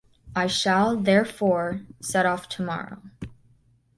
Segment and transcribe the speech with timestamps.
[0.35, 3.03] I shall, therefore, set off tomorrow.